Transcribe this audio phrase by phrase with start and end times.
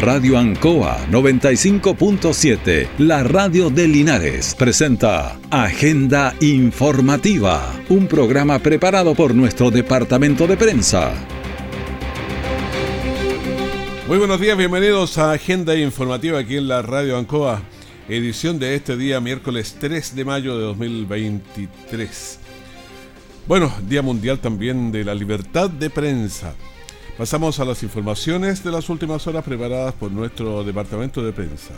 [0.00, 9.72] Radio Ancoa 95.7, la radio de Linares, presenta Agenda Informativa, un programa preparado por nuestro
[9.72, 11.12] departamento de prensa.
[14.06, 17.62] Muy buenos días, bienvenidos a Agenda Informativa aquí en la Radio Ancoa,
[18.08, 22.38] edición de este día miércoles 3 de mayo de 2023.
[23.48, 26.54] Bueno, Día Mundial también de la Libertad de Prensa.
[27.18, 31.74] Pasamos a las informaciones de las últimas horas preparadas por nuestro departamento de prensa.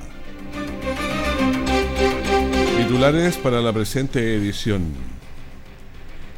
[2.77, 4.83] Titulares para la presente edición.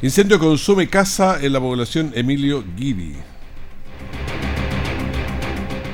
[0.03, 3.17] Incendio consume casa en la población Emilio Guidi.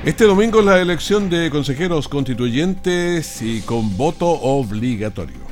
[0.04, 5.48] Este domingo la elección de consejeros constituyentes y con voto obligatorio.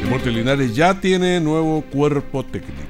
[0.00, 2.89] Deporte Linares ya tiene nuevo cuerpo técnico.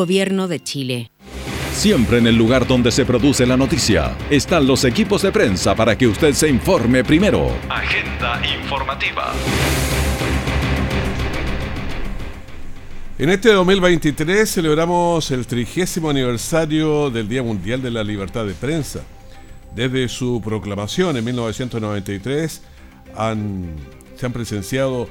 [0.01, 1.11] Gobierno de Chile.
[1.73, 5.95] Siempre en el lugar donde se produce la noticia están los equipos de prensa para
[5.95, 7.55] que usted se informe primero.
[7.69, 9.31] Agenda informativa.
[13.19, 19.03] En este 2023 celebramos el trigésimo aniversario del Día Mundial de la Libertad de Prensa.
[19.75, 22.63] Desde su proclamación en 1993
[23.15, 23.75] han,
[24.15, 25.07] se han presenciado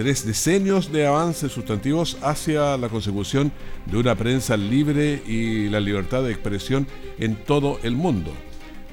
[0.00, 3.52] tres decenios de avances sustantivos hacia la consecución
[3.84, 6.86] de una prensa libre y la libertad de expresión
[7.18, 8.32] en todo el mundo.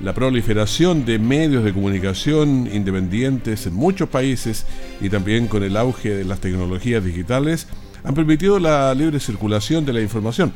[0.02, 4.66] La proliferación de medios de comunicación independientes en muchos países
[5.00, 7.70] y también con el auge de las tecnologías digitales
[8.04, 10.52] han permitido la libre circulación de la información.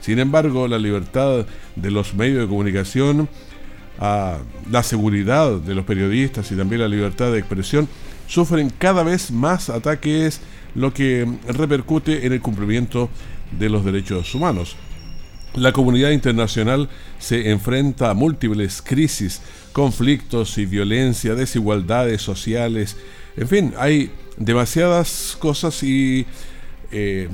[0.00, 1.46] Sin embargo, la libertad
[1.76, 3.28] de los medios de comunicación,
[4.00, 4.38] ah,
[4.68, 7.88] la seguridad de los periodistas y también la libertad de expresión
[8.32, 10.40] sufren cada vez más ataques,
[10.74, 13.10] lo que repercute en el cumplimiento
[13.58, 14.74] de los derechos humanos.
[15.54, 16.88] La comunidad internacional
[17.18, 19.42] se enfrenta a múltiples crisis,
[19.74, 22.96] conflictos y violencia, desigualdades sociales,
[23.36, 26.24] en fin, hay demasiadas cosas y
[26.90, 27.28] eh,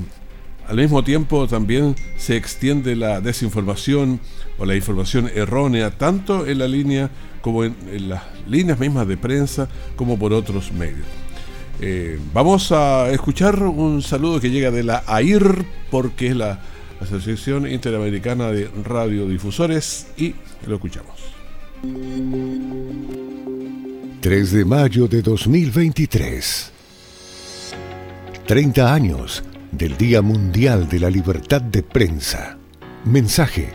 [0.69, 4.19] al mismo tiempo también se extiende la desinformación
[4.59, 7.09] o la información errónea tanto en la línea
[7.41, 7.75] como en,
[8.07, 11.07] las líneas mismas de prensa como por otros medios.
[11.81, 16.59] Eh, vamos a escuchar un saludo que llega de la AIR porque es la
[17.01, 20.35] Asociación Interamericana de Radiodifusores y
[20.67, 21.15] lo escuchamos.
[24.21, 26.73] 3 de mayo de 2023.
[28.45, 32.57] 30 años del Día Mundial de la Libertad de Prensa.
[33.05, 33.69] Mensaje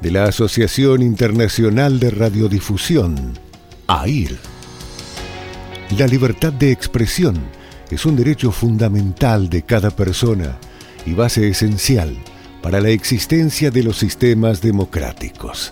[0.00, 3.38] de la Asociación Internacional de Radiodifusión,
[3.86, 4.36] AIR.
[5.98, 7.38] La libertad de expresión
[7.90, 10.56] es un derecho fundamental de cada persona
[11.04, 12.16] y base esencial
[12.62, 15.70] para la existencia de los sistemas democráticos.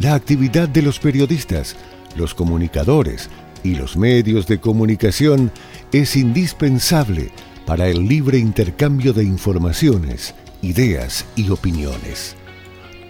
[0.00, 1.76] La actividad de los periodistas,
[2.16, 3.30] los comunicadores
[3.62, 5.52] y los medios de comunicación
[5.92, 7.30] es indispensable
[7.68, 12.34] para el libre intercambio de informaciones, ideas y opiniones.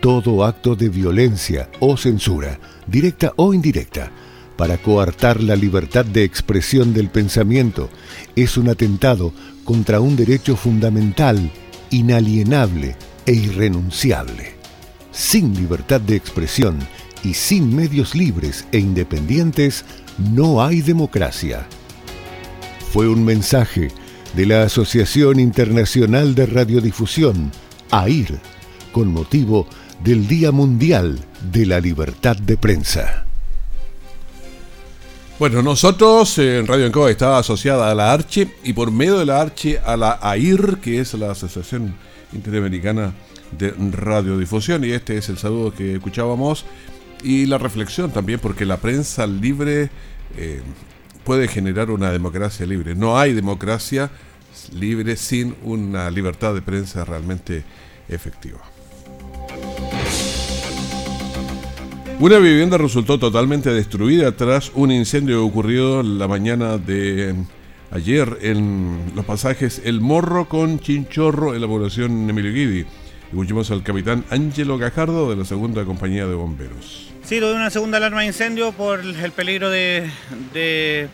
[0.00, 2.58] Todo acto de violencia o censura,
[2.88, 4.10] directa o indirecta,
[4.56, 7.88] para coartar la libertad de expresión del pensamiento
[8.34, 9.32] es un atentado
[9.62, 11.52] contra un derecho fundamental,
[11.90, 12.96] inalienable
[13.26, 14.56] e irrenunciable.
[15.12, 16.80] Sin libertad de expresión
[17.22, 19.84] y sin medios libres e independientes,
[20.18, 21.64] no hay democracia.
[22.92, 23.92] Fue un mensaje
[24.38, 27.50] de la Asociación Internacional de Radiodifusión,
[27.90, 28.38] AIR,
[28.92, 29.66] con motivo
[30.04, 31.18] del Día Mundial
[31.50, 33.26] de la Libertad de Prensa.
[35.40, 39.40] Bueno, nosotros en Radio Encoa está asociada a la ARCHE y por medio de la
[39.40, 41.96] ARCHE a la AIR, que es la Asociación
[42.32, 43.14] Interamericana
[43.58, 46.64] de Radiodifusión, y este es el saludo que escuchábamos,
[47.24, 49.90] y la reflexión también, porque la prensa libre
[50.36, 50.62] eh,
[51.24, 52.94] puede generar una democracia libre.
[52.94, 54.12] No hay democracia
[54.72, 57.64] libre sin una libertad de prensa realmente
[58.08, 58.58] efectiva.
[62.20, 67.34] Una vivienda resultó totalmente destruida tras un incendio ocurrido la mañana de
[67.90, 72.86] ayer en los pasajes El Morro con Chinchorro en la población Emilio Guidi.
[73.30, 77.08] Escuchemos al capitán Ángelo Gajardo de la segunda compañía de bomberos.
[77.22, 80.10] Sí, tuve una segunda alarma de incendio por el peligro de,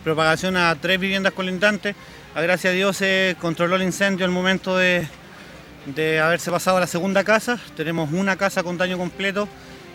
[0.01, 1.93] propagación a tres viviendas colindantes.
[2.35, 5.07] A gracias a Dios se controló el incendio al momento de,
[5.85, 7.57] de haberse pasado a la segunda casa.
[7.77, 9.47] Tenemos una casa con daño completo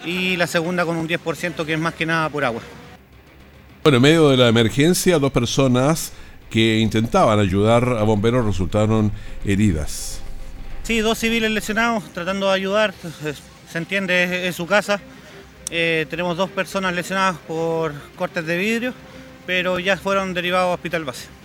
[0.07, 2.63] y la segunda con un 10% que es más que nada por agua.
[3.83, 6.15] Bueno, en medio de la emergencia, dos personas
[6.49, 9.13] que intentaban ayudar a bomberos resultaron
[9.45, 10.23] heridas.
[10.83, 12.95] Sí, dos civiles lesionados tratando de ayudar,
[13.71, 14.99] se entiende, es, su casa.
[15.71, 18.95] Eh, tenemos dos personas lesionadas por cortes de vidrio,
[19.47, 21.40] pero ya fueron derivados a hospital base.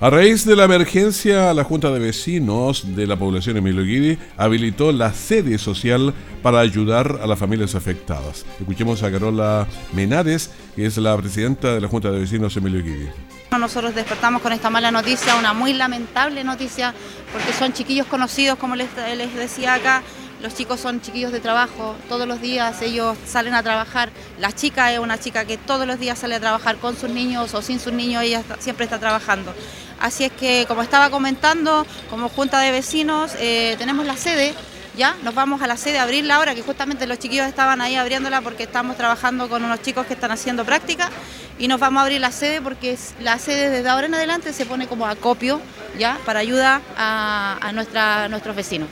[0.00, 4.92] A raíz de la emergencia, la Junta de Vecinos de la población Emilio Guidi habilitó
[4.92, 8.46] la sede social para ayudar a las familias afectadas.
[8.60, 13.08] Escuchemos a Carola Menares, que es la presidenta de la Junta de Vecinos Emilio Guidi.
[13.50, 16.94] Nosotros despertamos con esta mala noticia, una muy lamentable noticia,
[17.32, 20.04] porque son chiquillos conocidos, como les, les decía acá,
[20.40, 24.10] los chicos son chiquillos de trabajo, todos los días ellos salen a trabajar.
[24.38, 27.54] La chica es una chica que todos los días sale a trabajar con sus niños
[27.54, 29.52] o sin sus niños, ella siempre está trabajando.
[30.00, 34.54] Así es que, como estaba comentando, como Junta de Vecinos, eh, tenemos la sede,
[34.96, 37.96] ya, nos vamos a la sede a abrirla ahora, que justamente los chiquillos estaban ahí
[37.96, 41.10] abriéndola porque estamos trabajando con unos chicos que están haciendo práctica
[41.58, 44.66] y nos vamos a abrir la sede porque la sede desde ahora en adelante se
[44.66, 45.60] pone como acopio,
[45.98, 48.88] ya, para ayuda a, a nuestros vecinos.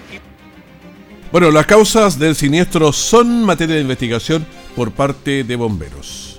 [1.32, 4.46] Bueno, las causas del siniestro son materia de investigación
[4.76, 6.35] por parte de bomberos.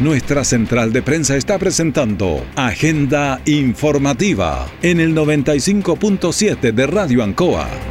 [0.00, 7.89] Nuestra central de prensa está presentando Agenda Informativa en el 95.7 de Radio Ancoa.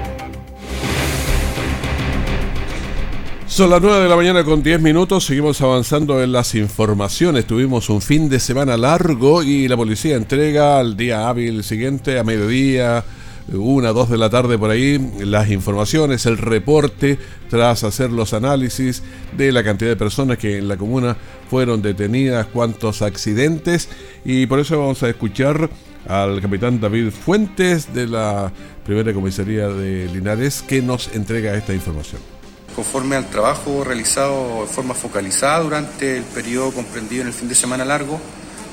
[3.59, 7.45] Son las 9 de la mañana con 10 minutos, seguimos avanzando en las informaciones.
[7.45, 12.23] Tuvimos un fin de semana largo y la policía entrega al día hábil siguiente, a
[12.23, 13.03] mediodía,
[13.51, 17.19] una, dos de la tarde por ahí, las informaciones, el reporte,
[17.49, 19.03] tras hacer los análisis
[19.35, 21.17] de la cantidad de personas que en la comuna
[21.49, 23.89] fueron detenidas, cuántos accidentes,
[24.23, 25.69] y por eso vamos a escuchar
[26.07, 28.53] al capitán David Fuentes de la
[28.85, 32.38] primera comisaría de Linares que nos entrega esta información
[32.75, 37.55] conforme al trabajo realizado de forma focalizada durante el periodo comprendido en el fin de
[37.55, 38.19] semana largo,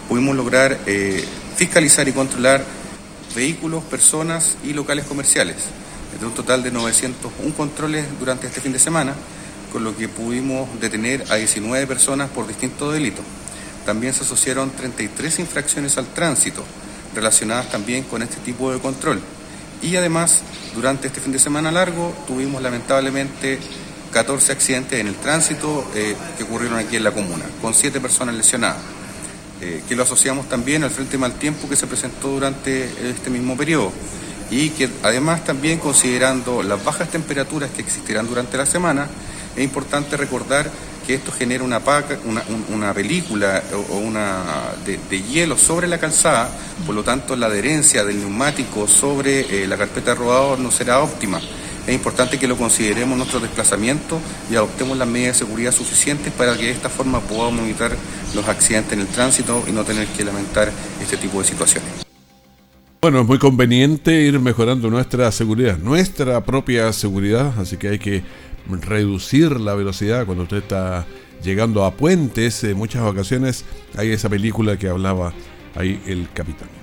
[0.09, 1.25] pudimos lograr eh,
[1.57, 2.65] fiscalizar y controlar
[3.35, 5.57] vehículos, personas y locales comerciales,
[6.19, 9.15] de un total de 901 controles durante este fin de semana,
[9.73, 13.25] con lo que pudimos detener a 19 personas por distintos delitos.
[13.85, 16.65] También se asociaron 33 infracciones al tránsito,
[17.15, 19.21] relacionadas también con este tipo de control.
[19.83, 20.41] Y además,
[20.75, 23.59] durante este fin de semana largo, tuvimos lamentablemente
[24.17, 28.35] 14 accidentes en el tránsito eh, que ocurrieron aquí en la comuna, con 7 personas
[28.35, 28.79] lesionadas,
[29.61, 33.59] eh, que lo asociamos también al frente mal tiempo que se presentó durante este mismo
[33.59, 33.93] periodo
[34.51, 39.07] y que además también considerando las bajas temperaturas que existirán durante la semana,
[39.55, 40.71] es importante recordar
[41.07, 41.83] que esto genera una,
[42.73, 46.49] una, película o una de, hielo sobre la calzada,
[46.87, 51.01] por lo tanto la adherencia del neumático sobre eh, la carpeta de rodador no será
[51.01, 51.39] óptima
[51.87, 56.57] es importante que lo consideremos nuestro desplazamiento y adoptemos las medidas de seguridad suficientes para
[56.57, 57.97] que de esta forma podamos evitar
[58.35, 62.07] los accidentes en el tránsito y no tener que lamentar este tipo de situaciones.
[63.01, 68.25] Bueno, es muy conveniente ir mejorando nuestra seguridad, nuestra propia seguridad, así que hay que
[68.69, 71.07] reducir la velocidad cuando usted está
[71.43, 72.65] llegando a puentes.
[72.65, 73.65] En muchas ocasiones
[73.97, 75.33] hay esa película que hablaba
[75.77, 76.76] ahí el capitán.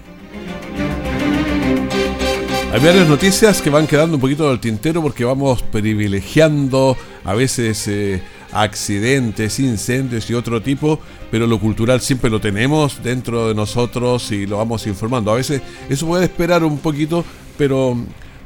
[2.74, 7.88] Hay varias noticias que van quedando un poquito del tintero porque vamos privilegiando a veces
[7.88, 8.20] eh,
[8.52, 11.00] accidentes, incendios y otro tipo,
[11.30, 15.32] pero lo cultural siempre lo tenemos dentro de nosotros y lo vamos informando.
[15.32, 17.24] A veces eso puede esperar un poquito,
[17.60, 17.96] pero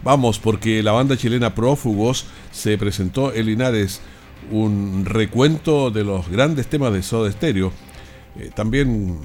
[0.03, 4.01] vamos, porque la banda chilena Prófugos se presentó en Linares
[4.51, 7.71] un recuento de los grandes temas de Soda Stereo.
[8.37, 9.19] Eh, también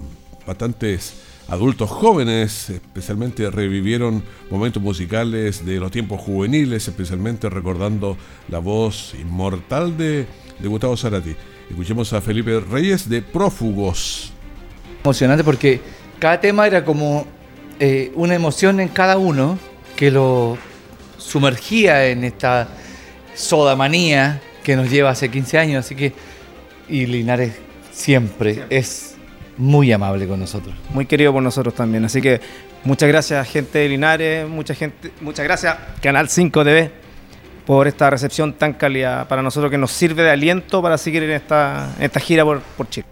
[0.47, 1.15] bastantes
[1.49, 8.17] adultos jóvenes, especialmente revivieron momentos musicales de los tiempos juveniles, especialmente recordando
[8.49, 10.27] la voz inmortal de,
[10.59, 11.35] de Gustavo Zarati.
[11.69, 14.33] Escuchemos a Felipe Reyes de Prófugos.
[15.03, 15.81] Emocionante porque
[16.19, 17.27] cada tema era como
[17.81, 19.59] eh, una emoción en cada uno
[19.97, 20.57] que lo
[21.19, 22.69] sumergía en esta
[23.35, 26.13] sodamanía que nos lleva hace 15 años, así que
[26.89, 27.55] y Linares
[27.91, 29.12] siempre es
[29.57, 30.75] muy amable con nosotros.
[30.91, 32.41] Muy querido por nosotros también, así que
[32.85, 36.91] muchas gracias gente de Linares, mucha gente, muchas gracias Canal 5 TV
[37.67, 41.31] por esta recepción tan cálida para nosotros que nos sirve de aliento para seguir en
[41.31, 43.07] esta, esta gira por, por Chile.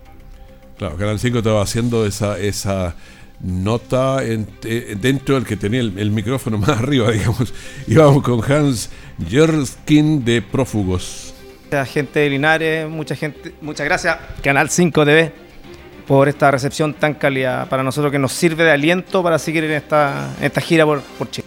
[0.78, 2.94] Claro, Canal 5 estaba haciendo esa, esa
[3.42, 7.52] nota eh, dentro del que tenía el, micrófono más arriba, digamos.
[7.86, 8.90] Íbamos con Hans
[9.28, 11.34] Jerskin de Prófugos.
[11.86, 15.32] Gente de Linares, mucha gente, muchas gracias, Canal 5 TV,
[16.10, 19.70] por esta recepción tan cálida para nosotros que nos sirve de aliento para seguir en
[19.70, 21.46] esta, esta gira por, por Chile.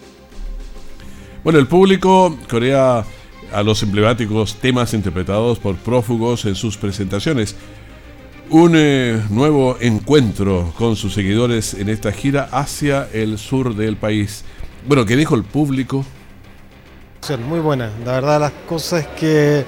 [1.43, 3.03] Bueno, el público corea
[3.51, 7.57] a los emblemáticos temas interpretados por prófugos en sus presentaciones
[8.49, 14.45] un eh, nuevo encuentro con sus seguidores en esta gira hacia el sur del país.
[14.87, 16.05] Bueno, ¿qué dijo el público?
[17.49, 19.65] Muy buena, la verdad las cosas que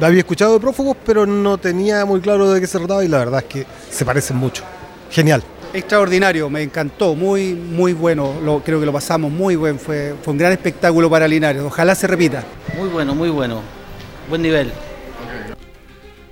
[0.00, 3.18] había escuchado de prófugos, pero no tenía muy claro de qué se trataba y la
[3.18, 4.62] verdad es que se parecen mucho.
[5.10, 5.42] Genial.
[5.72, 10.32] Extraordinario, me encantó, muy, muy bueno, lo, creo que lo pasamos muy bien, fue, fue
[10.32, 12.44] un gran espectáculo para Linares, ojalá se repita.
[12.78, 13.60] Muy bueno, muy bueno,
[14.28, 14.72] buen nivel.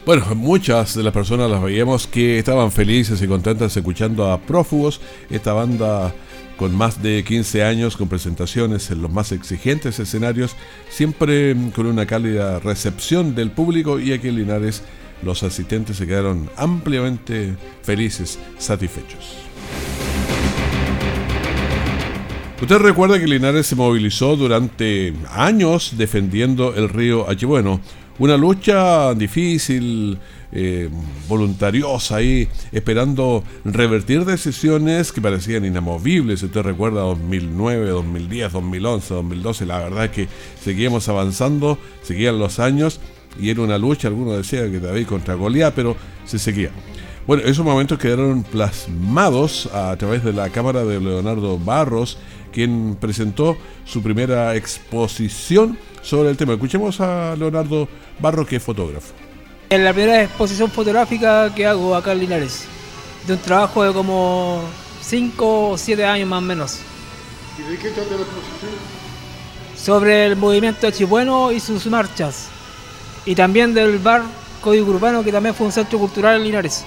[0.06, 5.00] Bueno, muchas de las personas las veíamos que estaban felices y contentas escuchando a Prófugos,
[5.30, 6.12] esta banda
[6.56, 10.56] con más de 15 años, con presentaciones en los más exigentes escenarios,
[10.88, 14.82] siempre con una cálida recepción del público y aquí en Linares
[15.22, 19.36] los asistentes se quedaron ampliamente felices, satisfechos.
[22.60, 27.80] Usted recuerda que Linares se movilizó durante años defendiendo el río Achibueno
[28.18, 30.18] una lucha difícil,
[30.54, 30.88] eh,
[31.28, 36.40] voluntariosa ahí, esperando revertir decisiones que parecían inamovibles.
[36.40, 40.28] Si usted recuerda 2009, 2010, 2011, 2012, la verdad es que
[40.62, 43.00] seguíamos avanzando, seguían los años
[43.40, 46.70] y era una lucha, algunos decían que David contra Goliat, pero se seguía.
[47.26, 52.18] Bueno, esos momentos quedaron plasmados a través de la cámara de Leonardo Barros,
[52.52, 56.52] quien presentó su primera exposición sobre el tema.
[56.52, 57.88] Escuchemos a Leonardo
[58.20, 59.23] Barro, que es fotógrafo.
[59.74, 62.64] Es la primera exposición fotográfica que hago acá en Linares,
[63.26, 64.62] de un trabajo de como
[65.02, 66.78] 5 o 7 años más o menos.
[67.58, 68.70] ¿Y de qué trata la exposición?
[69.76, 72.50] Sobre el movimiento Chibueno y sus marchas.
[73.26, 74.22] Y también del bar
[74.60, 76.84] Código Urbano, que también fue un centro cultural en Linares.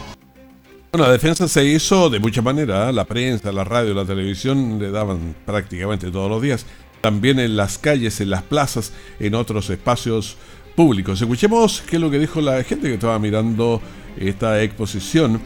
[0.89, 2.89] Bueno, la defensa se hizo de muchas maneras.
[2.89, 2.93] ¿eh?
[2.93, 6.65] La prensa, la radio, la televisión le daban prácticamente todos los días
[7.01, 10.37] también en las calles, en las plazas, en otros espacios
[10.77, 11.19] públicos.
[11.19, 13.81] Escuchemos qué es lo que dijo la gente que estaba mirando
[14.15, 15.41] esta exposición.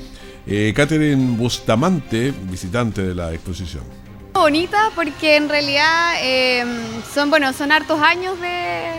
[0.45, 3.83] Eh, Catherine Bustamante, visitante de la exposición.
[4.33, 6.65] Bonita porque en realidad eh,
[7.13, 8.89] son, bueno, son hartos años de,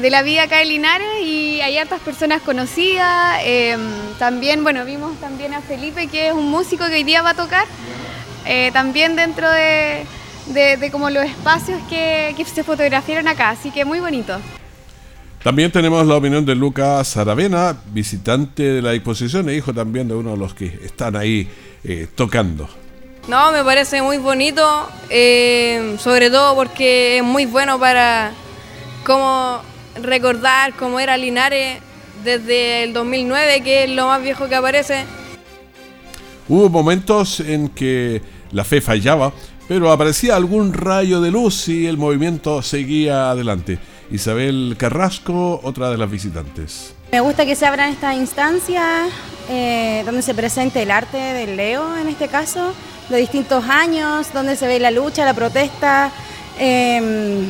[0.00, 3.38] de la vida acá en Linares y hay hartas personas conocidas.
[3.44, 3.76] Eh,
[4.18, 7.34] también, bueno, vimos también a Felipe que es un músico que hoy día va a
[7.34, 7.66] tocar.
[8.44, 10.04] Eh, también dentro de,
[10.48, 14.40] de, como los espacios que, se fotografiaron acá, así que muy bonito.
[15.42, 20.14] También tenemos la opinión de Lucas Aravena, visitante de la exposición e hijo también de
[20.14, 21.48] uno de los que están ahí
[21.82, 22.68] eh, tocando.
[23.26, 28.32] No, me parece muy bonito, eh, sobre todo porque es muy bueno para
[29.04, 29.60] cómo
[30.00, 31.80] recordar cómo era Linares
[32.22, 35.04] desde el 2009, que es lo más viejo que aparece.
[36.48, 38.22] Hubo momentos en que
[38.52, 39.32] la fe fallaba,
[39.66, 43.78] pero aparecía algún rayo de luz y el movimiento seguía adelante.
[44.12, 46.94] Isabel Carrasco, otra de las visitantes.
[47.10, 49.08] Me gusta que se abran estas instancias
[49.48, 52.74] eh, donde se presente el arte del Leo, en este caso,
[53.08, 56.12] de distintos años, donde se ve la lucha, la protesta,
[56.58, 57.46] em,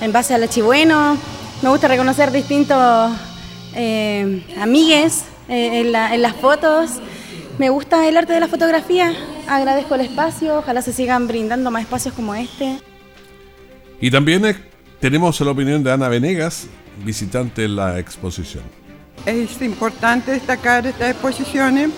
[0.00, 1.16] en base al archibueno.
[1.62, 3.12] Me gusta reconocer distintos
[3.76, 6.90] eh, amigues eh, en las fotos.
[7.58, 9.14] Me gusta el arte de la fotografía,
[9.46, 12.78] agradezco el espacio, ojalá se sigan brindando más espacios como este.
[14.00, 14.44] Y también
[15.04, 16.66] tenemos la opinión de Ana Venegas,
[17.04, 18.62] visitante de la exposición.
[19.26, 21.90] Es importante destacar estas exposiciones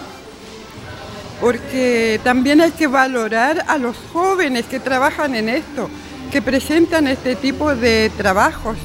[1.40, 5.88] porque también hay que valorar a los jóvenes que trabajan en esto,
[6.32, 8.76] que presentan este tipo de trabajos.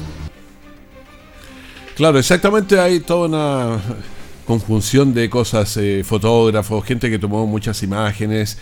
[1.96, 3.80] Claro, exactamente hay toda una
[4.46, 8.56] conjunción de cosas, eh, fotógrafos, gente que tomó muchas imágenes.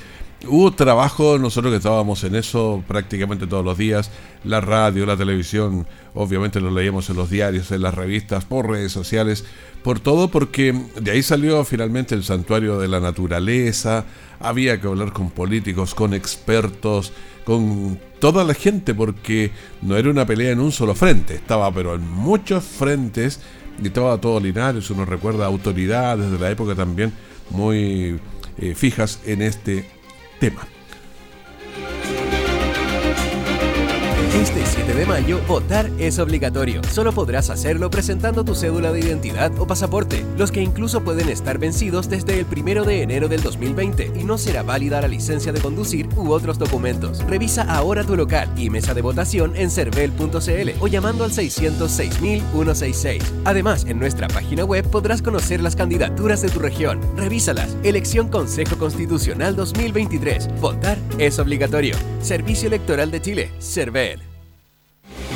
[0.48, 4.10] Hubo trabajo, nosotros que estábamos en eso prácticamente todos los días,
[4.42, 8.90] la radio, la televisión, obviamente lo leíamos en los diarios, en las revistas, por redes
[8.90, 9.44] sociales,
[9.82, 14.06] por todo, porque de ahí salió finalmente el santuario de la naturaleza,
[14.38, 17.12] había que hablar con políticos, con expertos,
[17.44, 19.50] con toda la gente, porque
[19.82, 23.40] no era una pelea en un solo frente, estaba pero en muchos frentes,
[23.82, 27.12] y estaba todo Linares, uno recuerda autoridades de la época también
[27.50, 28.18] muy
[28.56, 29.99] eh, fijas en este
[30.40, 30.69] tema.
[34.34, 36.82] Este 7 de mayo, votar es obligatorio.
[36.84, 41.58] Solo podrás hacerlo presentando tu cédula de identidad o pasaporte, los que incluso pueden estar
[41.58, 45.60] vencidos desde el 1 de enero del 2020 y no será válida la licencia de
[45.60, 47.24] conducir u otros documentos.
[47.26, 53.22] Revisa ahora tu local y mesa de votación en cervel.cl o llamando al 606.166.
[53.44, 57.00] Además, en nuestra página web podrás conocer las candidaturas de tu región.
[57.16, 57.76] Revísalas.
[57.82, 60.60] Elección Consejo Constitucional 2023.
[60.60, 61.96] Votar es obligatorio.
[62.22, 63.50] Servicio Electoral de Chile.
[63.58, 64.19] Cervel.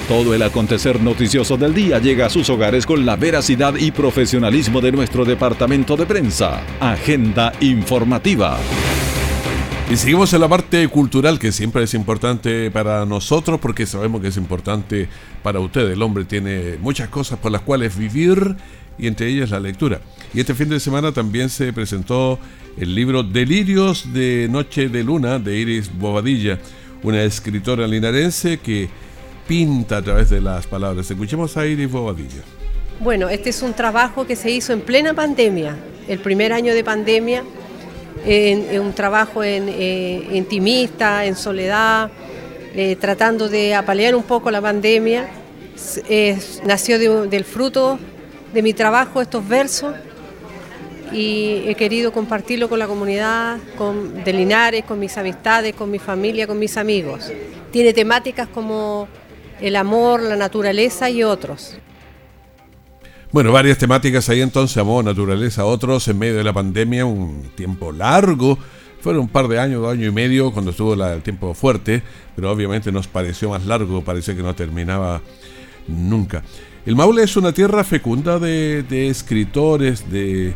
[0.08, 4.82] Todo el acontecer noticioso del día llega a sus hogares con la veracidad y profesionalismo
[4.82, 6.62] de nuestro departamento de prensa.
[6.78, 8.58] Agenda informativa.
[9.90, 14.28] Y seguimos en la parte cultural que siempre es importante para nosotros porque sabemos que
[14.28, 15.08] es importante
[15.42, 15.90] para usted.
[15.90, 18.56] El hombre tiene muchas cosas por las cuales vivir
[18.98, 20.02] y entre ellas la lectura.
[20.34, 22.38] Y este fin de semana también se presentó
[22.76, 26.58] el libro Delirios de Noche de Luna de Iris Bobadilla,
[27.02, 28.90] una escritora linarense que
[29.46, 31.10] pinta a través de las palabras.
[31.10, 32.42] Escuchemos a Iris Bobadilla.
[33.00, 35.76] Bueno, este es un trabajo que se hizo en plena pandemia,
[36.08, 37.44] el primer año de pandemia,
[38.24, 42.10] en, un trabajo en, eh, intimista, en soledad,
[42.74, 45.28] eh, tratando de apalear un poco la pandemia.
[46.64, 46.98] nació
[47.28, 47.98] del fruto
[48.52, 49.94] de mi trabajo estos versos
[51.12, 55.98] y he querido compartirlo con la comunidad, con, de Linares, con mis amistades, con mi
[55.98, 57.30] familia, con mis amigos.
[57.70, 59.08] Tiene temáticas como
[59.64, 61.78] el amor, la naturaleza y otros.
[63.32, 67.90] Bueno, varias temáticas ahí entonces, amor, naturaleza, otros en medio de la pandemia, un tiempo
[67.90, 68.58] largo,
[69.00, 72.02] fueron un par de años, dos años y medio cuando estuvo el tiempo fuerte,
[72.36, 75.22] pero obviamente nos pareció más largo, parecía que no terminaba
[75.88, 76.42] nunca.
[76.84, 80.54] El Maule es una tierra fecunda de, escritores, de,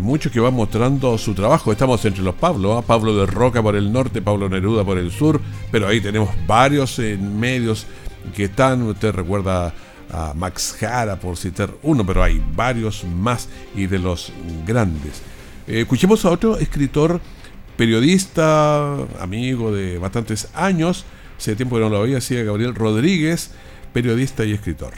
[0.00, 1.70] muchos que van mostrando su trabajo.
[1.70, 2.82] Estamos entre los Pablo, ¿ah?
[2.82, 5.38] Pablo de Roca por el norte, Pablo Neruda por el sur,
[5.70, 7.86] pero ahí tenemos varios medios
[8.34, 9.72] que están, usted recuerda
[10.10, 14.32] a Max Jara por citar uno, pero hay varios más y de los
[14.66, 15.22] grandes.
[15.66, 17.20] Eh, escuchemos a otro escritor,
[17.76, 21.04] periodista, amigo de bastantes años,
[21.36, 23.50] hace tiempo que no lo veía, así Gabriel Rodríguez,
[23.92, 24.92] periodista y escritor.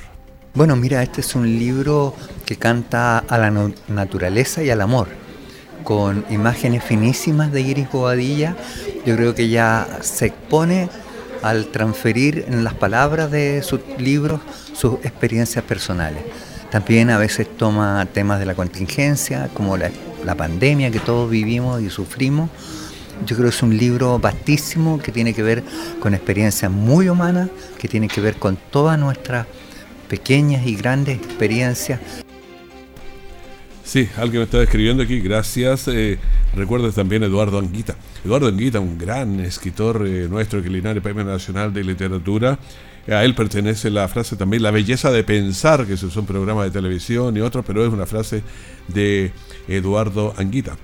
[0.54, 2.14] Bueno, mira, este es un libro
[2.44, 5.08] que canta a la naturaleza y al amor,
[5.84, 8.56] con imágenes finísimas de Iris Bobadilla.
[9.06, 10.88] Yo creo que ya se expone
[11.42, 14.40] al transferir en las palabras de sus libros
[14.72, 16.22] sus experiencias personales.
[16.70, 19.90] También a veces toma temas de la contingencia, como la,
[20.36, 22.50] pandemia que todos vivimos y sufrimos.
[23.26, 25.64] Yo creo que es un libro vastísimo que tiene que ver
[26.00, 27.48] con experiencias muy humanas,
[27.78, 29.46] que tiene que ver con todas nuestras
[30.08, 32.00] pequeñas y grandes experiencias.
[33.88, 35.88] Sí, alguien me está escribiendo aquí, gracias.
[35.88, 36.18] Eh,
[36.54, 37.96] recuerda también Eduardo Anguita.
[38.22, 42.58] Eduardo Anguita, un gran escritor eh, nuestro que Linares Premio Nacional de Literatura.
[43.08, 46.70] A él pertenece la frase también, la belleza de pensar, que es un programa de
[46.70, 48.42] televisión y otros, pero es una frase
[48.88, 49.32] de
[49.68, 50.76] Eduardo Anguita.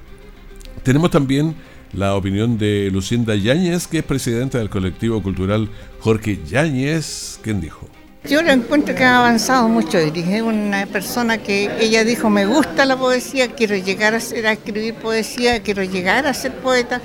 [0.83, 1.55] Tenemos también
[1.93, 5.69] la opinión de Lucinda Yáñez, que es presidenta del colectivo cultural
[6.01, 7.87] Jorge Yáñez, quien dijo.
[8.29, 9.99] Yo lo encuentro que ha avanzado mucho.
[9.99, 14.53] Dirige una persona que ella dijo, me gusta la poesía, quiero llegar a, ser, a
[14.53, 17.03] escribir poesía, quiero llegar a ser poeta,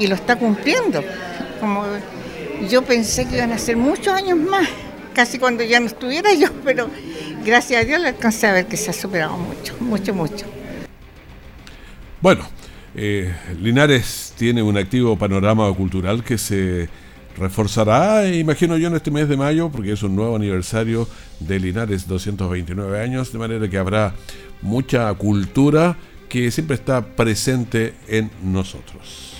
[0.00, 1.04] y lo está cumpliendo.
[1.60, 1.84] Como
[2.68, 4.68] yo pensé que iban a ser muchos años más,
[5.14, 6.90] casi cuando ya no estuviera yo, pero
[7.44, 10.44] gracias a Dios le alcancé a ver que se ha superado mucho, mucho, mucho.
[12.20, 12.48] Bueno,
[12.96, 16.88] eh, Linares tiene un activo panorama cultural que se
[17.36, 21.08] reforzará, imagino yo, en este mes de mayo, porque es un nuevo aniversario
[21.40, 24.14] de Linares, 229 años, de manera que habrá
[24.60, 25.96] mucha cultura
[26.28, 29.34] que siempre está presente en nosotros.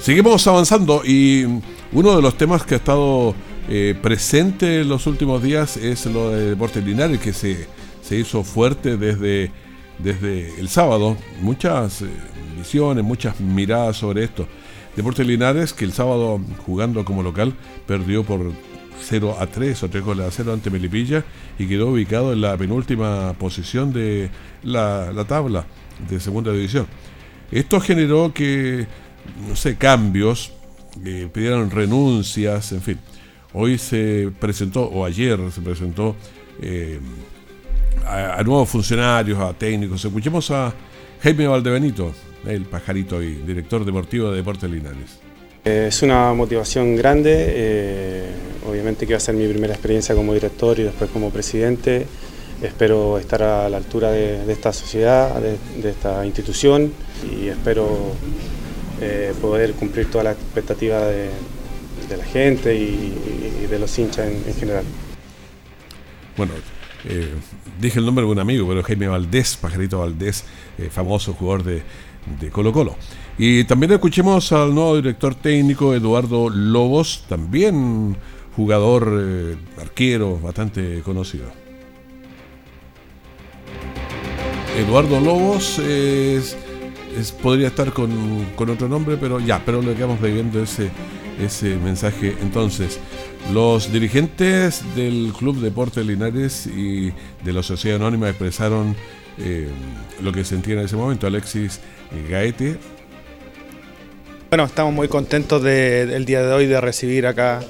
[0.00, 1.44] Seguimos avanzando y
[1.92, 3.34] uno de los temas que ha estado
[3.68, 7.66] eh, presente en los últimos días es lo de Deportes Linares, que se,
[8.00, 9.52] se hizo fuerte desde,
[9.98, 11.16] desde el sábado.
[11.42, 12.02] Muchas...
[12.02, 12.06] Eh,
[13.02, 14.46] muchas miradas sobre esto.
[14.96, 17.54] Deportes Linares, que el sábado jugando como local
[17.86, 18.52] perdió por
[19.02, 21.24] 0 a 3 o 3 goles a 0 ante Melipilla
[21.58, 24.30] y quedó ubicado en la penúltima posición de
[24.62, 25.64] la, la tabla
[26.08, 26.86] de segunda división.
[27.50, 28.86] Esto generó que,
[29.48, 30.52] no sé, cambios,
[31.04, 32.98] eh, pidieron renuncias, en fin.
[33.52, 36.14] Hoy se presentó, o ayer se presentó,
[36.60, 37.00] eh,
[38.06, 40.04] a nuevos funcionarios, a técnicos.
[40.04, 40.72] Escuchemos a
[41.22, 42.12] Jaime Valdebenito,
[42.46, 45.18] el pajarito y director deportivo de Deportes Linares.
[45.64, 48.24] Eh, Es una motivación grande, eh,
[48.66, 52.06] obviamente que va a ser mi primera experiencia como director y después como presidente.
[52.62, 56.92] Espero estar a la altura de, de esta sociedad, de, de esta institución
[57.30, 58.14] y espero
[59.00, 61.30] eh, poder cumplir todas las expectativas de,
[62.08, 63.14] de la gente y,
[63.62, 64.84] y de los hinchas en, en general.
[66.36, 66.52] Bueno,
[67.04, 67.32] eh,
[67.80, 70.44] dije el nombre de un amigo, pero Jaime Valdés, Pajarito Valdés,
[70.78, 71.82] eh, famoso jugador de,
[72.40, 72.96] de Colo Colo.
[73.38, 78.16] Y también escuchemos al nuevo director técnico, Eduardo Lobos, también
[78.54, 81.46] jugador eh, arquero bastante conocido.
[84.76, 86.56] Eduardo Lobos es,
[87.42, 90.90] podría estar con, con otro nombre, pero ya, pero le quedamos bebiendo ese,
[91.40, 92.36] ese mensaje.
[92.40, 93.00] Entonces,
[93.52, 97.10] los dirigentes del Club Deportes Linares y
[97.44, 98.94] de la Sociedad Anónima expresaron
[99.38, 99.68] eh,
[100.22, 101.26] lo que sentían en ese momento.
[101.26, 101.80] Alexis
[102.28, 102.76] Gaete,
[104.50, 107.60] Bueno, estamos muy contentos de- del día de hoy de recibir acá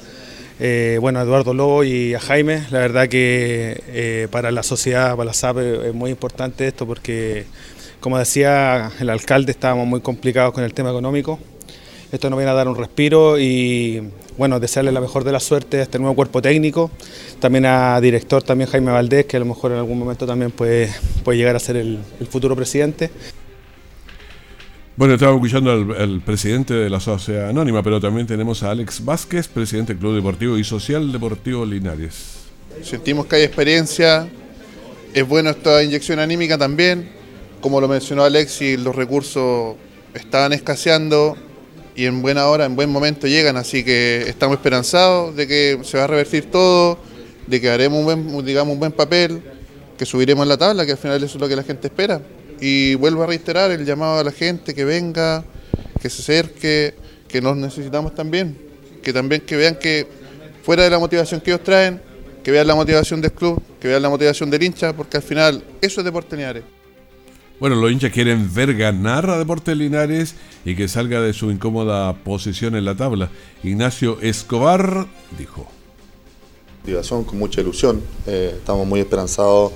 [0.59, 2.65] eh, bueno, a Eduardo Lobo y a Jaime.
[2.71, 7.45] La verdad que eh, para la sociedad, para la SAP es muy importante esto porque,
[8.01, 11.39] como decía el alcalde, estábamos muy complicados con el tema económico.
[12.13, 14.03] Esto nos viene a dar un respiro y
[14.37, 16.91] bueno, desearle la mejor de la suerte a este nuevo cuerpo técnico,
[17.39, 20.91] también a director también Jaime Valdés, que a lo mejor en algún momento también puede,
[21.23, 23.11] puede llegar a ser el- el futuro presidente.
[24.97, 29.05] Bueno, estamos escuchando al, al presidente de la Sociedad Anónima, pero también tenemos a Alex
[29.05, 32.41] Vázquez, presidente del Club Deportivo y Social Deportivo Linares.
[32.83, 34.29] Sentimos que hay experiencia,
[35.15, 37.09] es bueno esta inyección anímica también.
[37.61, 39.77] Como lo mencionó Alexis, los recursos
[40.15, 41.37] estaban escaseando
[42.01, 45.99] y en buena hora, en buen momento llegan, así que estamos esperanzados de que se
[45.99, 46.97] va a revertir todo,
[47.47, 49.43] de que haremos un buen, digamos, un buen papel,
[49.99, 52.23] que subiremos la tabla, que al final eso es lo que la gente espera.
[52.59, 55.45] Y vuelvo a reiterar el llamado a la gente que venga,
[56.01, 56.95] que se acerque,
[57.29, 58.57] que nos necesitamos también,
[59.03, 60.07] que también que vean que
[60.63, 62.01] fuera de la motivación que ellos traen,
[62.43, 65.63] que vean la motivación del club, que vean la motivación del hincha, porque al final
[65.83, 66.65] eso es Deportes Linares.
[67.61, 72.15] Bueno, los hinchas quieren ver ganar a Deportes Linares y que salga de su incómoda
[72.15, 73.29] posición en la tabla.
[73.63, 75.07] Ignacio Escobar
[75.39, 75.67] dijo.
[77.27, 78.01] con mucha ilusión.
[78.27, 79.73] Eh, estamos muy esperanzados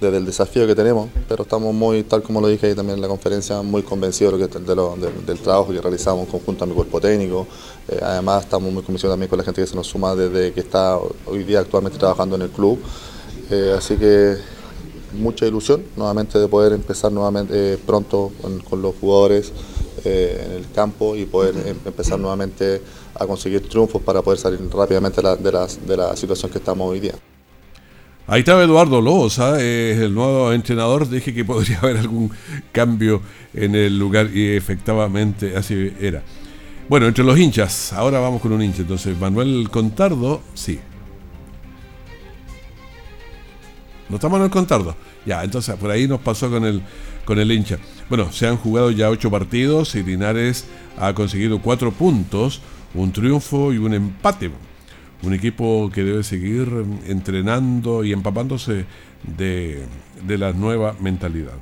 [0.00, 3.02] desde el desafío que tenemos, pero estamos muy, tal como lo dije ahí también en
[3.02, 6.74] la conferencia, muy convencidos de de lo- de- del trabajo que realizamos conjunto a mi
[6.74, 7.46] cuerpo técnico.
[7.88, 10.60] Eh, además, estamos muy convencidos también con la gente que se nos suma desde que
[10.60, 10.96] está
[11.26, 12.80] hoy día actualmente trabajando en el club.
[13.50, 14.34] Eh, así que
[15.12, 19.52] mucha ilusión nuevamente de poder empezar nuevamente eh, pronto con, con los jugadores
[20.04, 22.80] eh, en el campo y poder em- empezar nuevamente
[23.14, 26.88] a conseguir triunfos para poder salir rápidamente la- de, las- de la situación que estamos
[26.90, 27.14] hoy día.
[28.30, 29.00] Ahí estaba Eduardo
[29.38, 29.56] ¿ah?
[29.58, 31.08] es el nuevo entrenador.
[31.08, 32.30] Dije que podría haber algún
[32.72, 33.22] cambio
[33.54, 36.22] en el lugar y efectivamente así era.
[36.90, 38.82] Bueno, entre los hinchas, ahora vamos con un hincha.
[38.82, 40.78] Entonces, Manuel Contardo, sí.
[44.08, 44.96] ¿No está Manuel Contardo?
[45.26, 46.82] Ya, entonces por ahí nos pasó con el,
[47.24, 47.78] con el hincha.
[48.08, 50.66] Bueno, se han jugado ya ocho partidos y Linares
[50.98, 52.62] ha conseguido cuatro puntos,
[52.94, 54.50] un triunfo y un empate.
[55.22, 56.70] Un equipo que debe seguir
[57.06, 58.86] entrenando y empapándose
[59.24, 59.84] de,
[60.26, 61.54] de la nueva mentalidad.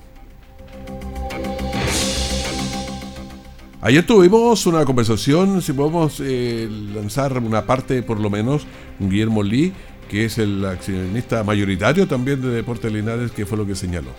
[3.80, 8.66] Ayer tuvimos una conversación, si podemos eh, lanzar una parte por lo menos,
[8.98, 9.72] Guillermo Lee,
[10.08, 14.10] que es el accionista mayoritario también de Deportes Linares, que fue lo que señaló.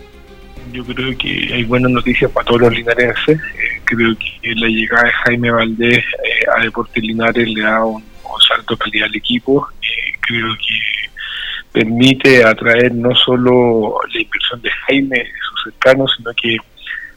[0.72, 3.38] Yo creo que hay buenas noticias para todos los linarenses.
[3.38, 8.02] Eh, creo que la llegada de Jaime Valdés eh, a Deportes Linares le da un,
[8.02, 9.66] un salto de calidad al equipo.
[9.80, 11.08] Eh, creo que
[11.72, 16.56] permite atraer no solo la inversión de Jaime, sus cercanos, sino que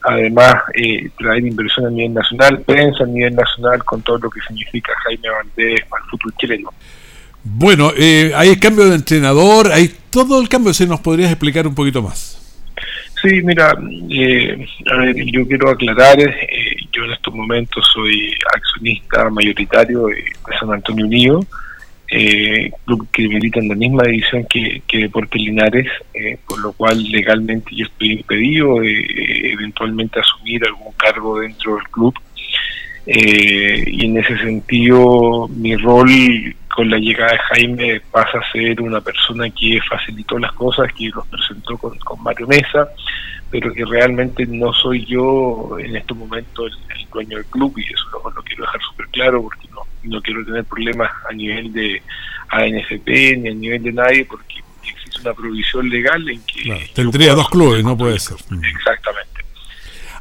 [0.04, 4.42] además eh, traer inversión a nivel nacional, prensa a nivel nacional, con todo lo que
[4.42, 6.70] significa Jaime Valdés para el fútbol chileno.
[7.44, 11.76] Bueno, eh, hay cambio de entrenador, hay todo el cambio, si nos podrías explicar un
[11.76, 12.38] poquito más.
[13.22, 13.78] Sí, mira,
[14.10, 20.24] eh, a ver, yo quiero aclarar, eh, yo en estos momentos soy accionista mayoritario de,
[20.60, 21.46] San Antonio Unido,
[22.08, 26.74] eh, club que milita en la misma división que, que Deportes Linares, eh, por lo
[26.74, 32.16] cual legalmente yo estoy impedido de eventualmente asumir algún cargo dentro del club.
[33.14, 38.80] Eh, y en ese sentido mi rol con la llegada de Jaime pasa a ser
[38.80, 42.88] una persona que facilitó las cosas, que los presentó con, con Mario Mesa,
[43.50, 46.74] pero que realmente no soy yo en este momento el,
[47.12, 50.46] dueño del club y eso lo, lo quiero dejar súper claro porque no, no quiero
[50.46, 52.02] tener problemas a nivel de
[52.48, 56.90] ANFP ni a nivel de nadie porque existe una provisión legal en que...
[56.94, 58.38] tendría dos clubes, no puede ser.
[58.38, 59.21] Exactamente.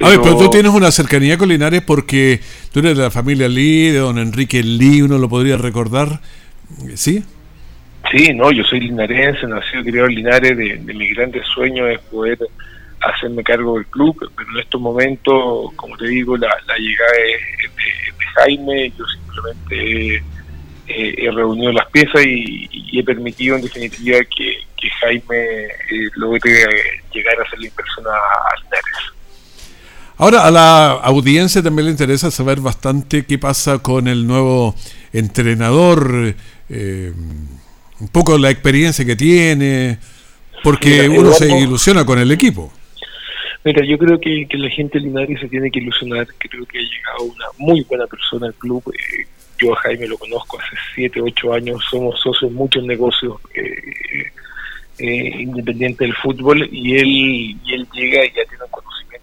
[0.01, 2.41] A ver, pero tú tienes una cercanía con Linares porque
[2.73, 6.21] tú eres de la familia Lee, de don Enrique Lee, uno lo podría recordar,
[6.95, 7.23] ¿sí?
[8.11, 11.87] Sí, no, yo soy linarense, nacido y criado en Linares, de, de mi grande sueño
[11.87, 12.39] es poder
[13.01, 17.59] hacerme cargo del club, pero en estos momentos, como te digo, la, la llegada es
[17.59, 20.23] de, de, Jaime, yo simplemente
[20.87, 26.09] he, he reunido las piezas y, y, he permitido en definitiva que, que Jaime eh,
[26.17, 26.53] logre
[27.13, 29.20] llegar a ser la persona a Linares.
[30.21, 34.75] Ahora, a la audiencia también le interesa saber bastante qué pasa con el nuevo
[35.15, 36.35] entrenador,
[36.69, 37.13] eh,
[37.99, 39.99] un poco la experiencia que tiene,
[40.63, 42.71] porque Mira, uno se ilusiona con el equipo.
[43.65, 46.27] Mira, yo creo que, que la gente de Linares se tiene que ilusionar.
[46.37, 48.83] Creo que ha llegado una muy buena persona al club.
[48.93, 49.25] Eh,
[49.59, 51.83] yo a Jaime lo conozco hace 7, 8 años.
[51.91, 54.33] Somos socios en muchos negocios eh,
[54.99, 56.69] eh, independientes del fútbol.
[56.71, 58.71] Y él, y él llega y ya tiene un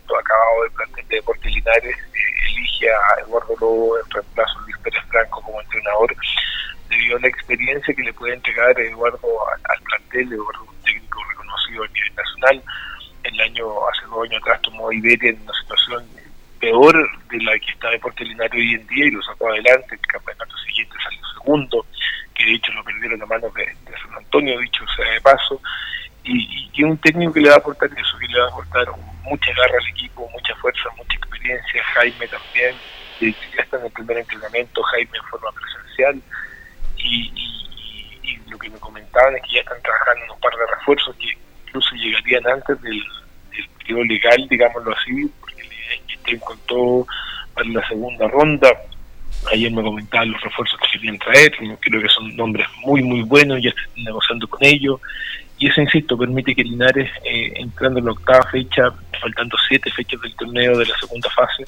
[0.07, 1.97] conocimiento acabado del plantel de Deportes Linares.
[1.97, 6.15] eh, elige a Eduardo Lobo en reemplazo de Luis Pérez Franco como entrenador.
[6.89, 11.83] Debido a la experiencia que le puede entregar Eduardo al, plantel, Eduardo un técnico reconocido
[11.83, 12.63] a nivel nacional
[13.23, 16.05] el año, hace dos años atrás tomó a Iberia en una situación
[16.59, 16.95] peor
[17.29, 19.95] de la que está Deportes Linares hoy en día y lo sacó adelante.
[19.95, 21.85] El campeonato siguiente salió segundo,
[22.33, 23.65] que de hecho lo perdieron a manos de,
[24.01, 25.61] San Antonio, dicho sea de paso.
[26.23, 28.87] Y, y un técnico que le va a aportar eso, que le va a aportar
[29.27, 31.83] mucha garra al equipo, mucha fuerza, mucha experiencia.
[31.95, 32.75] Jaime también,
[33.21, 36.21] ya está en el primer entrenamiento, Jaime en forma presencial.
[36.97, 40.53] Y, y- y- lo que me comentaban es que ya están trabajando en un par
[40.53, 41.27] de refuerzos que
[41.67, 43.01] incluso llegarían antes del,
[43.79, 45.63] periodo legal, digámoslo así, porque
[46.07, 47.07] que estén con todo
[47.53, 48.69] para la segunda ronda.
[49.51, 53.61] Ayer me comentaban los refuerzos que querían traer, creo que son nombres muy, muy buenos,
[53.61, 54.99] ya están negociando con ellos.
[55.59, 60.21] Y eso, insisto, permite que Linares, eh, entrando en la octava fecha, faltando siete fechas
[60.21, 61.65] del torneo de la segunda fase,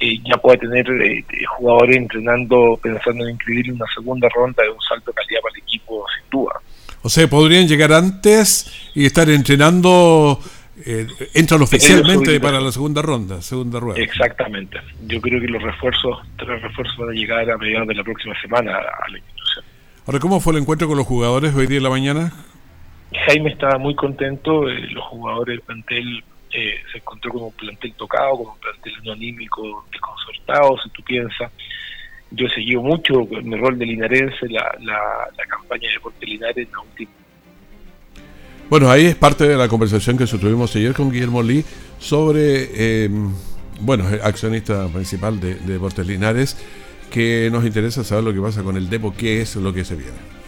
[0.00, 1.24] eh, ya pueda tener eh,
[1.58, 5.62] jugadores entrenando, pensando en inscribir una segunda ronda de un salto de calidad para el
[5.62, 6.54] equipo, sin duda.
[7.02, 10.40] O sea, podrían llegar antes y estar entrenando,
[10.86, 14.00] eh, entran oficialmente para la segunda ronda, segunda rueda.
[14.00, 14.78] Exactamente.
[15.06, 18.34] Yo creo que los refuerzos, tres refuerzos van a llegar a mediados de la próxima
[18.40, 19.64] semana a la institución.
[20.06, 22.32] Ahora, ¿cómo fue el encuentro con los jugadores hoy día en la mañana?
[23.12, 27.92] Jaime estaba muy contento, eh, los jugadores del plantel eh, se encontró con un plantel
[27.94, 31.50] tocado, con un plantel no anímico, desconcertado, si tú piensas.
[32.30, 36.72] Yo he seguido mucho mi rol de linarense, la, la, campaña de Deporte Linares en
[36.72, 37.10] la última
[38.68, 41.64] Bueno, ahí es parte de la conversación que tuvimos ayer con Guillermo Lee
[41.98, 43.10] sobre, eh,
[43.80, 46.56] bueno, accionista principal de, de Deportes Linares,
[47.10, 49.96] que nos interesa saber lo que pasa con el Depo, qué es lo que se
[49.96, 50.39] viene.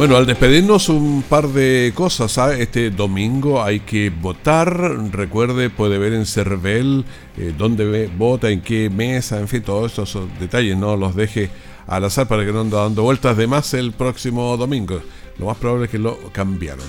[0.00, 2.32] Bueno, al despedirnos un par de cosas.
[2.32, 2.62] ¿sabe?
[2.62, 4.80] Este domingo hay que votar.
[5.12, 7.04] Recuerde, puede ver en Cervel
[7.36, 10.78] eh, dónde ve- vota, en qué mesa, en fin, todos estos detalles.
[10.78, 11.50] No los deje
[11.86, 15.02] al azar para que no ande dando vueltas de más el próximo domingo.
[15.36, 16.86] Lo más probable es que lo cambiaron.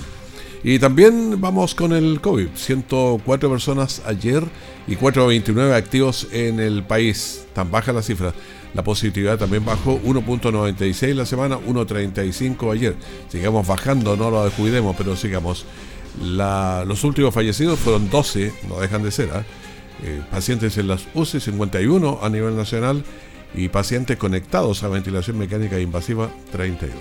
[0.63, 2.47] Y también vamos con el COVID.
[2.56, 4.41] 104 personas ayer
[4.88, 7.43] y 429 activos en el país.
[7.54, 8.34] Tan baja la cifra.
[8.74, 12.96] La positividad también bajó 1.96 la semana, 1.35 ayer.
[13.30, 15.66] Sigamos bajando, no lo descuidemos, pero sigamos.
[16.22, 19.30] Los últimos fallecidos fueron 12, no dejan de ser.
[19.34, 19.44] ¿ah?
[20.04, 23.04] Eh, pacientes en las UCI 51 a nivel nacional
[23.54, 26.96] y pacientes conectados a ventilación mecánica invasiva 32.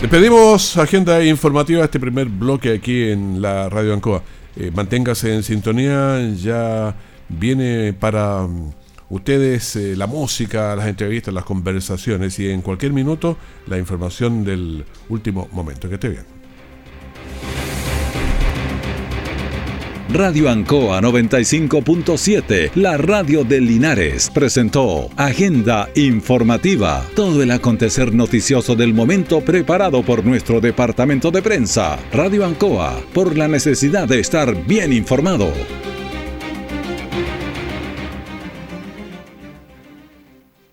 [0.00, 4.22] Despedimos agenda informativa este primer bloque aquí en la Radio Ancoa.
[4.56, 6.94] Eh, manténgase en sintonía, ya
[7.38, 8.72] viene para mm,
[9.10, 14.84] ustedes eh, la música, las entrevistas, las conversaciones y en cualquier minuto la información del
[15.08, 15.88] último momento.
[15.88, 16.40] Que esté bien.
[20.12, 28.92] Radio Ancoa 95.7, la radio de Linares, presentó Agenda Informativa, todo el acontecer noticioso del
[28.92, 31.96] momento preparado por nuestro departamento de prensa.
[32.12, 35.52] Radio Ancoa, por la necesidad de estar bien informado.